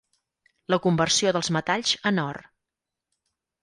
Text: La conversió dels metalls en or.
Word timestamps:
La 0.75 0.79
conversió 0.85 1.35
dels 1.37 1.53
metalls 1.59 1.95
en 2.13 2.25
or. 2.27 2.43